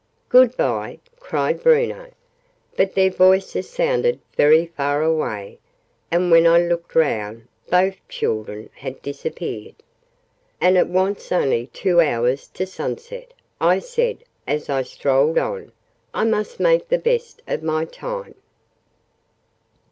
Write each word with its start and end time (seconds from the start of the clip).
"Good 0.29 0.57
bye!" 0.57 0.97
cried 1.19 1.61
Bruno. 1.61 2.09
But 2.75 2.95
their 2.95 3.11
voices 3.11 3.69
sounded 3.69 4.19
very 4.35 4.65
far 4.65 5.03
away, 5.03 5.59
and, 6.09 6.31
when 6.31 6.47
I 6.47 6.57
looked 6.57 6.95
round, 6.95 7.47
both 7.69 7.97
children 8.09 8.71
had 8.73 8.99
disappeared. 9.03 9.75
"And 10.59 10.75
it 10.75 10.87
wants 10.87 11.31
only 11.31 11.67
two 11.67 12.01
hours 12.01 12.47
to 12.55 12.65
sunset!" 12.65 13.31
I 13.59 13.77
said 13.77 14.23
as 14.47 14.69
I 14.71 14.81
strolled 14.81 15.37
on. 15.37 15.71
"I 16.15 16.23
must 16.23 16.59
make 16.59 16.89
the 16.89 16.97
best 16.97 17.43
of 17.47 17.61
my 17.61 17.85
time!" 17.85 18.33